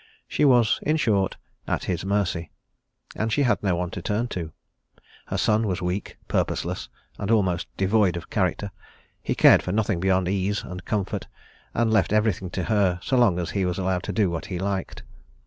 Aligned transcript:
She 0.27 0.45
was, 0.45 0.79
in 0.81 0.97
short, 0.97 1.37
at 1.67 1.83
his 1.83 2.03
mercy. 2.03 2.49
And 3.15 3.31
she 3.31 3.43
had 3.43 3.61
no 3.61 3.75
one 3.75 3.91
to 3.91 4.01
turn 4.01 4.29
to. 4.29 4.51
Her 5.27 5.37
son 5.37 5.67
was 5.67 5.79
weak, 5.79 6.17
purposeless, 6.27 6.89
almost 7.19 7.67
devoid 7.77 8.17
of 8.17 8.31
character; 8.31 8.71
he 9.21 9.35
cared 9.35 9.61
for 9.61 9.71
nothing 9.71 9.99
beyond 9.99 10.27
ease 10.27 10.63
and 10.63 10.83
comfort, 10.85 11.27
and 11.75 11.93
left 11.93 12.11
everything 12.13 12.49
to 12.49 12.63
her 12.63 12.99
so 13.03 13.15
long 13.15 13.37
as 13.37 13.51
he 13.51 13.63
was 13.63 13.77
allowed 13.77 14.01
to 14.01 14.11
do 14.11 14.31
what 14.31 14.47
he 14.47 14.57
liked. 14.57 15.03